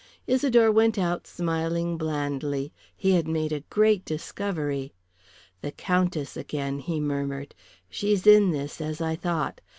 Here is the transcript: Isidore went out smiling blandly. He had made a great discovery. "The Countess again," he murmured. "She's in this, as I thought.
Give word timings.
Isidore 0.25 0.71
went 0.71 0.97
out 0.97 1.27
smiling 1.27 1.95
blandly. 1.95 2.73
He 2.97 3.11
had 3.11 3.27
made 3.27 3.51
a 3.51 3.59
great 3.59 4.03
discovery. 4.03 4.93
"The 5.61 5.71
Countess 5.71 6.35
again," 6.35 6.79
he 6.79 6.99
murmured. 6.99 7.53
"She's 7.87 8.25
in 8.25 8.49
this, 8.49 8.81
as 8.81 8.99
I 8.99 9.15
thought. 9.15 9.61